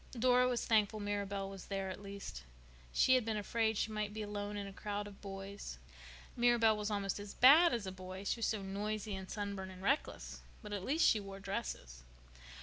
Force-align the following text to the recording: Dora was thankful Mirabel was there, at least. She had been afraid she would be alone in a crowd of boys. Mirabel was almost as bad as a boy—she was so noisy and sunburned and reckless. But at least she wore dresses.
Dora 0.17 0.47
was 0.47 0.65
thankful 0.65 0.99
Mirabel 0.99 1.47
was 1.47 1.65
there, 1.67 1.91
at 1.91 2.01
least. 2.01 2.41
She 2.91 3.13
had 3.13 3.23
been 3.23 3.37
afraid 3.37 3.77
she 3.77 3.91
would 3.91 4.15
be 4.15 4.23
alone 4.23 4.57
in 4.57 4.65
a 4.65 4.73
crowd 4.73 5.05
of 5.05 5.21
boys. 5.21 5.77
Mirabel 6.35 6.75
was 6.75 6.89
almost 6.89 7.19
as 7.19 7.35
bad 7.35 7.71
as 7.71 7.85
a 7.85 7.91
boy—she 7.91 8.39
was 8.39 8.47
so 8.47 8.63
noisy 8.63 9.13
and 9.13 9.29
sunburned 9.29 9.71
and 9.71 9.83
reckless. 9.83 10.41
But 10.63 10.73
at 10.73 10.83
least 10.83 11.05
she 11.07 11.19
wore 11.19 11.39
dresses. 11.39 12.01